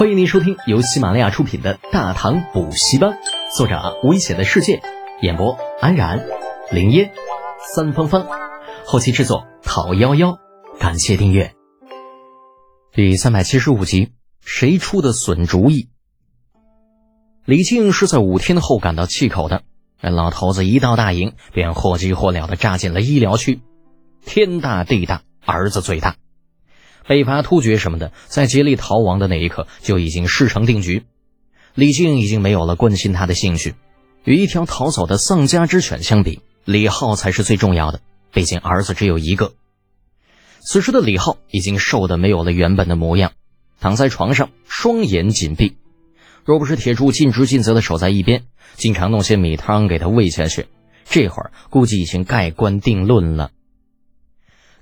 [0.00, 3.10] 欢迎您收听由喜马拉雅出品的《大唐补习班》，
[3.54, 4.80] 作者危险的世界，
[5.20, 6.26] 演播安然、
[6.72, 7.12] 林烟、
[7.74, 8.26] 三芳芳，
[8.86, 10.38] 后期制作讨幺幺，
[10.78, 11.52] 感谢订阅。
[12.94, 15.90] 第三百七十五集，谁出的损主意？
[17.44, 19.64] 李靖是在五天后赶到气口的，
[20.00, 23.60] 那老头子一到大营，便或急或燎的扎进了医疗区。
[24.24, 26.16] 天大地大，儿子最大。
[27.06, 31.04] 北伐突厥什么的，在竭力逃亡的那一刻就已经事成定局。
[31.74, 33.74] 李靖已经没有了关心他的兴趣。
[34.24, 38.00] 与一条逃走的丧家之犬相比，李浩才是最重要的。
[38.32, 39.54] 毕竟儿子只有一个。
[40.60, 43.32] 此时的李浩已经瘦得没有了原本的模样，
[43.80, 45.76] 躺在床上，双眼紧闭。
[46.44, 48.44] 若不是铁柱尽职尽责的守在一边，
[48.74, 50.66] 经常弄些米汤给他喂下去，
[51.08, 53.50] 这会儿估计已经盖棺定论了。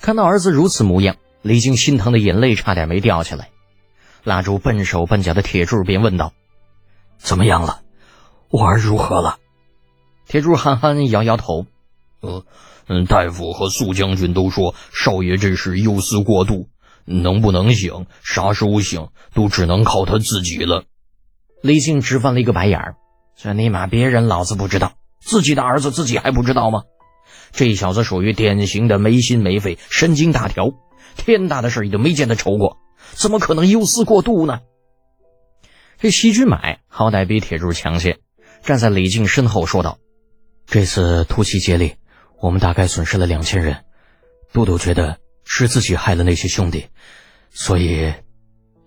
[0.00, 1.16] 看到儿子如此模样。
[1.42, 3.50] 李靖心疼的眼泪差点没掉下来，
[4.24, 6.32] 拉住笨手笨脚的铁柱，便问道
[7.18, 7.82] ：“怎么样了？
[8.50, 9.38] 我儿如何了？”
[10.26, 11.66] 铁柱憨憨摇摇头
[12.20, 12.44] ：“呃，
[12.88, 16.68] 嗯，大夫和苏将军都说少爷这是忧思过度，
[17.04, 20.84] 能不能醒，啥时候醒，都只能靠他自己了。”
[21.62, 22.96] 李靖直翻了一个白眼儿
[23.40, 26.82] ：“这尼玛，别人老子不知道，自己的儿子自己还不知道吗？
[27.52, 30.72] 这小子属于典型的没心没肺、神经大条。”
[31.18, 32.78] 天大的事儿都没见他愁过，
[33.12, 34.60] 怎么可能忧思过度呢？
[35.98, 38.18] 这西军买好歹比铁柱强些，
[38.62, 39.98] 站在李靖身后说道
[40.64, 41.96] ：“这次突袭接力，
[42.40, 43.84] 我们大概损失了两千人。
[44.52, 46.86] 都督觉得是自己害了那些兄弟，
[47.50, 48.14] 所以……”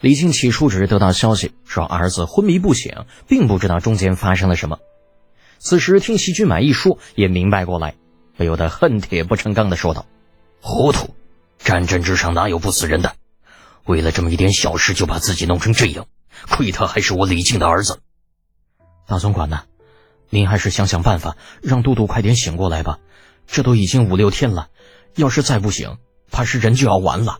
[0.00, 4.78] 李靖起初只是得到消息说儿子昏迷不醒，并不知道中间发生了什么。
[5.58, 7.94] 此时听西军买一说，也明白过来，
[8.36, 10.06] 不由得恨铁不成钢的说道
[10.60, 11.14] ：“糊涂！”
[11.64, 13.14] 战阵之上哪有不死人的？
[13.84, 16.06] 为了这么一点小事就把自己弄成这样，
[16.48, 18.00] 亏他还是我李靖的儿子。
[19.06, 19.64] 大总管呐，
[20.30, 22.98] 您还是想想办法，让杜杜快点醒过来吧。
[23.46, 24.68] 这都已经五六天了，
[25.16, 25.98] 要是再不醒，
[26.30, 27.38] 怕是人就要完了。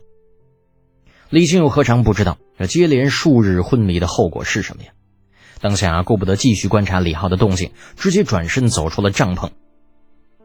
[1.30, 4.90] 李靖又何尝不知道这接连数日昏迷的后果是什么呀？
[5.60, 9.50] 当下顾不得继续观察李浩的动静，直接转身走出了帐篷。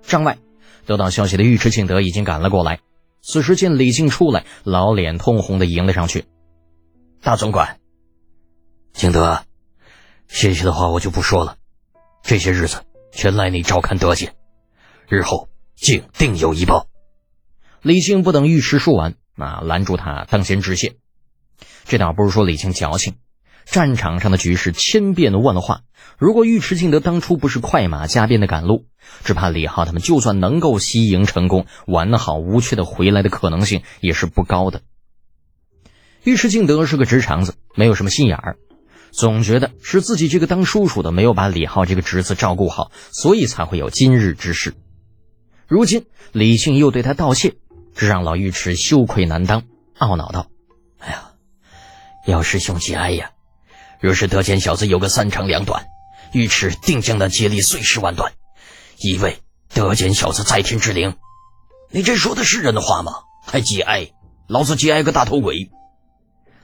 [0.04, 0.38] 帐外，
[0.86, 2.80] 得到消息的尉迟敬德已经赶了过来。
[3.28, 6.24] 此时见李靖出来，老脸通红的迎了上去。
[7.22, 7.82] 大总管，
[8.94, 9.44] 景德，
[10.30, 11.58] 谢谢的话我就不说了。
[12.24, 14.34] 这些日子全赖你照看德简，
[15.10, 16.88] 日后敬定有一报。
[17.82, 20.96] 李靖不等尉迟说完，啊，拦住他，当先致谢。
[21.84, 23.18] 这倒不是说李靖矫情。
[23.70, 25.82] 战场上的局势千变万化，
[26.18, 28.86] 如果尉迟敬德当初不是快马加鞭的赶路，
[29.26, 34.84] 只怕李浩他们就算能够西营成功，完好无缺的回来的可能性也是不高的。
[36.24, 38.58] 尉迟敬德是个直肠子，没有什么心眼儿，
[39.12, 44.76] 总觉得是自己这个当叔叔的没有把李浩这个侄子照顾好，所以才会有今日之事。
[45.68, 47.56] 如今李靖又对他道谢，
[47.94, 49.64] 这让老尉迟羞愧难当，
[50.00, 50.48] 懊恼道
[51.00, 51.32] ：“哎呀，
[52.28, 53.32] 姚师兄节哀呀！”
[54.00, 55.86] 若是德简小子有个三长两短，
[56.34, 58.34] 尉迟定将那接力碎尸万段，
[59.00, 59.40] 以为
[59.74, 61.16] 德简小子在天之灵。
[61.90, 63.14] 你这说的是人的话吗？
[63.46, 64.12] 还节哀？
[64.48, 65.72] 老子节哀个大头鬼！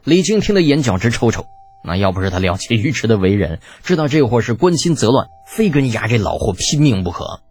[0.04, 1.46] 李靖听得眼角直抽抽。
[1.86, 7.42] 那要不是他了解尉迟的为人，知道这货是关心则乱，非跟压这老货拼命不可。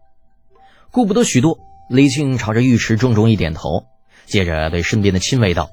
[0.90, 1.58] 顾不得许多，
[1.90, 3.84] 李靖朝着尉迟重重一点头，
[4.26, 5.70] 接着对身边的亲卫道：“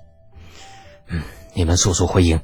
[1.08, 1.22] 嗯，
[1.54, 2.42] 你们速速回营。”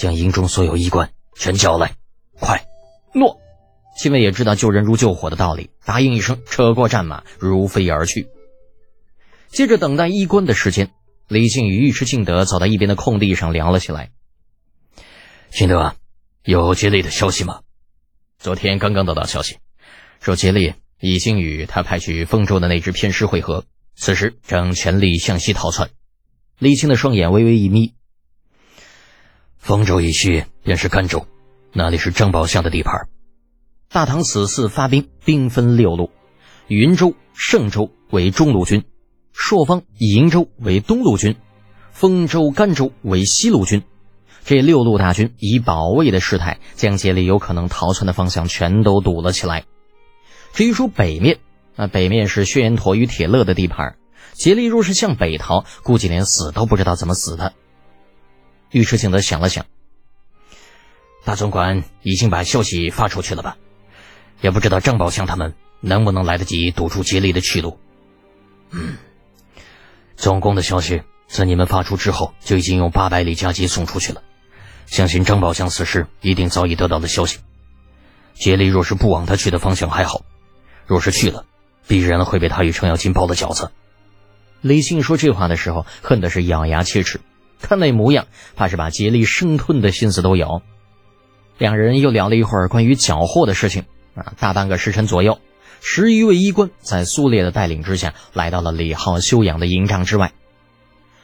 [0.00, 1.94] 将营中所有医官全叫来，
[2.32, 2.64] 快！
[3.12, 3.38] 诺。
[3.98, 8.26] 亲卫也知道救人如救火的道理，答应一声，扯过战马，如飞而去。
[9.48, 10.90] 接着等待医官的时间，
[11.28, 14.10] 李靖与尉迟敬德走到一边的空地上聊了起来。
[15.50, 15.94] 敬德，
[16.44, 17.60] 有竭力的消息吗？
[18.38, 19.58] 昨天刚刚得到消息，
[20.22, 25.90] 说竭力已经与他派去丰州的那支偏师会合，此时正全力向西逃窜。
[26.58, 27.92] 李靖的双眼微微一眯。
[29.60, 31.26] 丰州以西便是甘州，
[31.74, 33.08] 那里是张宝相的地盘。
[33.90, 36.10] 大唐此次发兵，兵分六路：
[36.66, 38.84] 云州、盛州为中路军，
[39.34, 41.36] 朔方、瀛州为东路军，
[41.92, 43.82] 丰州、甘州为西路军。
[44.46, 49.64] 这六路大军以保卫的势态，将竭力有可能逃窜的方向全都堵了起来。
[50.54, 51.38] 至于说北面，
[51.76, 53.96] 那北面是薛延陀与铁勒的地盘。
[54.32, 57.52] 竭力若是向北逃，估计连死都不知道怎么死的。
[58.72, 59.66] 尉迟敬德想了想，
[61.24, 63.56] 大总管已经把消息发出去了吧？
[64.40, 67.78] 也不知道张宝相他们能不能来得及堵住竭力的去路。
[68.70, 68.96] 嗯，
[70.16, 74.22] 总攻的消息在你们发出之后就已经用八百里加急送出去了，
[74.86, 77.38] 相信张宝强此时一定早已得到了消息。
[78.34, 80.22] 竭力若是不往他去的方向还好，
[80.86, 81.44] 若是去了，
[81.86, 83.72] 必然会被他与程咬金包了饺子。
[84.62, 87.20] 李靖说这话的时候，恨的是咬牙切齿，
[87.60, 88.26] 看那模样，
[88.56, 90.62] 怕是把竭力生吞的心思都有。
[91.58, 93.84] 两人又聊了一会儿关于缴获的事情
[94.14, 95.38] 啊，大半个时辰左右，
[95.80, 100.32] 十余位医官在苏烈的带领之下，来到了李浩休养的营帐之外。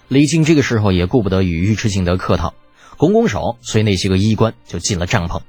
[0.09, 2.55] 李靖这个时候也顾不得与尉迟敬德客套，
[2.97, 5.41] 拱拱手，随那些个医官就进了帐篷。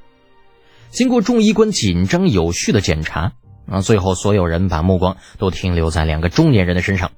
[0.89, 3.33] 经过众医官紧张有序的检查
[3.69, 7.11] 啊，最后所有人把目光都停留在两个中年人的身上。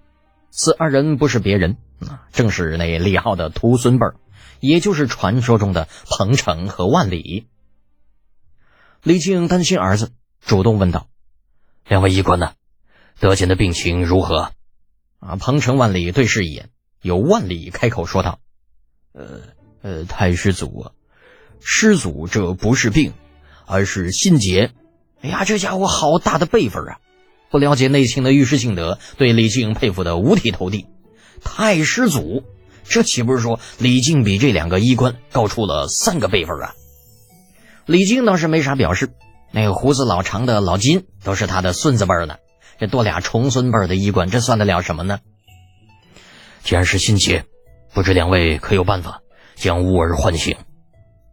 [0.51, 4.16] 此二人不是别人啊，正是那李浩的徒孙辈儿，
[4.60, 7.48] 也就是传说中的彭城和万里。
[9.04, 10.12] 李靖担心儿子，
[10.42, 11.07] 主动问道
[11.88, 12.54] ：“两位医官呢？
[13.19, 14.51] 德简的病情如何？”
[15.19, 16.69] 啊，彭城、万里对视一眼，
[17.01, 18.40] 有万里开口说道
[19.13, 19.42] ：“呃
[19.81, 20.92] 呃，太师祖啊，
[21.62, 23.13] 师祖这不是病，
[23.66, 24.72] 而是心结。
[25.22, 27.00] 哎呀，这家伙好大的辈分啊！
[27.51, 30.86] 不了解内情的尉迟敬德对李靖佩服的五体投地。
[31.44, 32.44] 太师祖，
[32.84, 36.75] 这岂不是说李靖比这两个医官高出了三个辈分啊？
[37.86, 39.10] 李靖倒是没啥表示，
[39.51, 42.36] 那个胡子老长的老金都是他的孙子辈呢，
[42.80, 45.19] 这多俩重孙辈的医官，这算得了什么呢？
[46.63, 47.46] 既然是心结，
[47.94, 49.22] 不知两位可有办法
[49.56, 50.57] 将吾儿唤醒？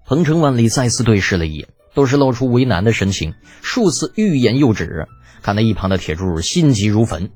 [0.06, 5.08] 彭城万里再次对视了一眼，都是露出为难的神情，数次欲言又止，
[5.42, 7.30] 看那一旁的铁柱心急如焚。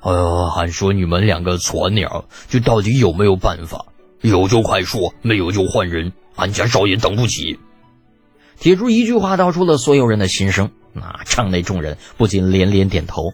[0.00, 3.86] 呃，还说你们两个错鸟，这到底有没有办法？
[4.20, 7.58] 有就快说，没有就换人，俺家少爷等不起。
[8.58, 13.32] 铁柱一句话道出了所有人的心声，那场内众人不禁连连点头。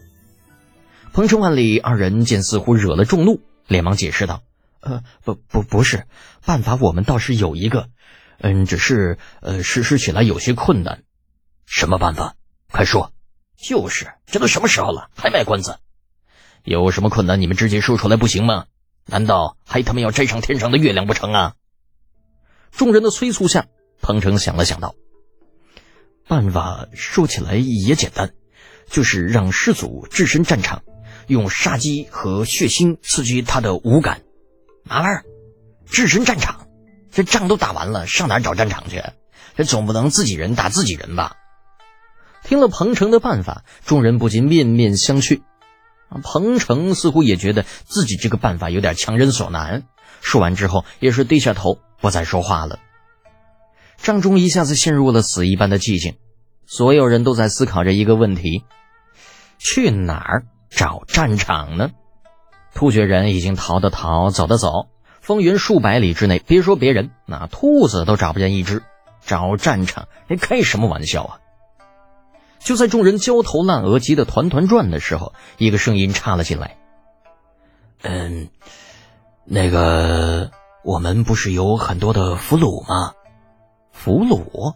[1.13, 4.41] 彭城万里二人见似乎惹了众怒，连忙解释道
[4.81, 6.05] ：“呃，不不不是，
[6.45, 7.87] 办法我们倒是有一个，
[8.39, 11.03] 嗯，只是呃实施起来有些困难。
[11.65, 12.35] 什么办法？
[12.71, 13.11] 快说！
[13.67, 15.79] 就是，这都什么时候了，还卖关子？
[16.63, 18.65] 有什么困难你们直接说出来不行吗？
[19.07, 21.55] 难道还他妈要摘上天上的月亮不成啊？”
[22.71, 23.65] 众人的催促下，
[24.01, 24.93] 彭城想了想道。
[26.27, 28.35] 办法说起来也简单，
[28.87, 30.83] 就是让师祖置身战场，
[31.25, 34.21] 用杀机和血腥刺激他的五感。
[34.83, 35.25] 嘛玩意儿？
[35.87, 36.67] 置身战场？
[37.11, 39.01] 这仗都打完了，上哪找战场去？
[39.55, 41.37] 这总不能自己人打自己人吧？
[42.45, 45.41] 听了彭城的办法，众人不禁面面相觑。
[46.23, 49.83] 彭城似乎也觉得自己这个办法有点强人所难，
[50.21, 52.79] 说完之后也是低下头，不再说话了。
[53.97, 56.15] 帐中一下子陷入了死一般的寂静，
[56.67, 58.63] 所有人都在思考着一个问题：
[59.57, 61.89] 去哪儿找战场呢？
[62.75, 64.89] 突厥人已经逃的逃，走的走，
[65.19, 68.83] 方圆数百里之内，别说别人，那兔子都找不见一只。
[69.25, 71.39] 找战场，你开什么玩笑啊！
[72.65, 76.77] 就在众人焦头烂额、急得团团转的时候，一个声音插了进来
[78.01, 78.49] ：“嗯，
[79.45, 80.49] 那个，
[80.83, 83.13] 我们不是有很多的俘虏吗？”
[83.93, 84.73] 俘虏，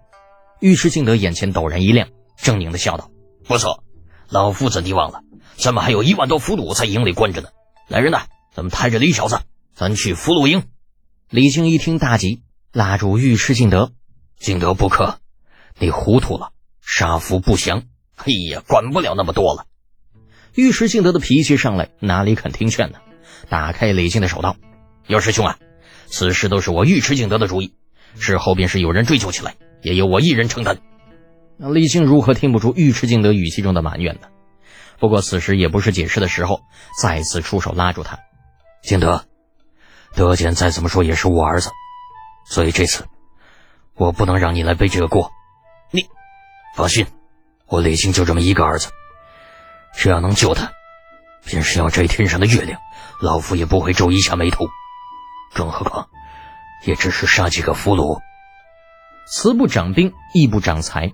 [0.62, 2.10] 尉迟敬德眼前陡然一亮，
[2.40, 3.10] 狰狞的笑道
[3.44, 3.84] ：“不错，
[4.30, 5.22] 老夫怎地忘了？
[5.58, 7.50] 咱们还有一万多俘虏在营里关着呢。
[7.88, 9.40] 来人呐，咱们抬着李小子，
[9.74, 10.64] 咱去俘虏营。”
[11.32, 13.94] 李靖一听大急，拉住尉迟敬德
[14.38, 15.18] ：“敬德不可，
[15.80, 16.52] 你糊涂了，
[16.92, 17.84] 杀俘不祥。
[18.16, 19.68] 哎呀，管不了那么多了。”
[20.58, 22.98] 尉迟敬德的脾气上来，哪里肯听劝呢？
[23.48, 24.56] 打开李靖的手道
[25.06, 25.60] ：“有师兄啊，
[26.08, 27.76] 此事都是我尉迟敬德的主意。”
[28.18, 30.80] 事后便是有人追究起来，也由我一人承担。
[31.58, 34.28] 李靖如何听不出尉迟敬德语气中的埋怨呢？
[34.98, 36.62] 不过此时也不是解释的时候，
[37.00, 38.18] 再次出手拉住他。
[38.82, 39.26] 敬德，
[40.16, 41.70] 德简再怎么说也是我儿子，
[42.50, 43.06] 所以这次
[43.94, 45.32] 我不能让你来背这个锅。
[46.76, 47.06] 放心，
[47.68, 48.90] 我李靖就这么一个儿子，
[49.94, 50.72] 只要能救他，
[51.46, 52.80] 便是要摘天上的月亮，
[53.22, 54.68] 老夫也不会皱一下眉头。
[55.54, 56.08] 更何况。
[56.86, 58.22] 也只是杀几个俘虏，
[59.28, 61.12] 慈不掌兵，义不掌财。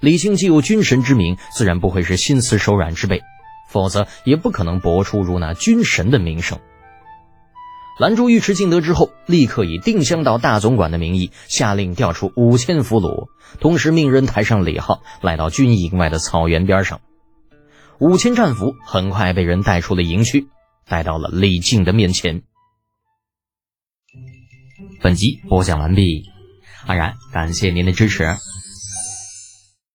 [0.00, 3.22] 李靖既有军神之名，自然不会是心慈手软之辈，
[3.70, 6.60] 否则也不可能博出如那军神的名声。
[7.98, 13.28] 拦住尉迟敬德之后，立刻以定襄道大总管的名义下令调出五千俘虏，
[13.58, 17.00] 同时命人抬上李浩，来到军营外的草原边上。
[17.98, 20.46] 五千战俘很快被人带出了营区，
[20.86, 22.42] 带到了李靖的面前。
[25.02, 26.22] 本集播讲完毕，
[26.86, 28.36] 安然感谢您的支持。